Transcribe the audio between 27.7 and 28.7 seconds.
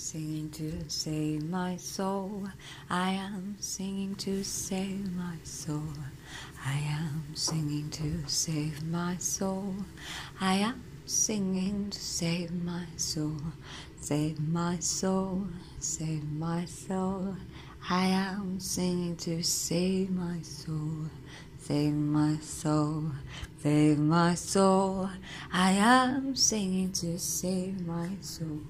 my soul.